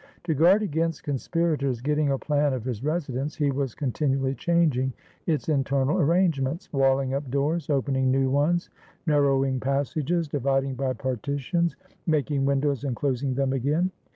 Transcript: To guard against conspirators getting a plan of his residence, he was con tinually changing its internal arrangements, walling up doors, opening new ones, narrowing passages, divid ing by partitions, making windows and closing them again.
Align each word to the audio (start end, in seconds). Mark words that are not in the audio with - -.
To 0.23 0.33
guard 0.33 0.63
against 0.63 1.03
conspirators 1.03 1.79
getting 1.79 2.09
a 2.09 2.17
plan 2.17 2.53
of 2.53 2.63
his 2.65 2.83
residence, 2.83 3.35
he 3.35 3.51
was 3.51 3.75
con 3.75 3.91
tinually 3.91 4.35
changing 4.35 4.93
its 5.27 5.47
internal 5.47 5.99
arrangements, 5.99 6.73
walling 6.73 7.13
up 7.13 7.29
doors, 7.29 7.69
opening 7.69 8.09
new 8.09 8.27
ones, 8.31 8.71
narrowing 9.05 9.59
passages, 9.59 10.27
divid 10.27 10.63
ing 10.63 10.73
by 10.73 10.93
partitions, 10.93 11.75
making 12.07 12.45
windows 12.45 12.83
and 12.83 12.95
closing 12.95 13.35
them 13.35 13.53
again. 13.53 13.91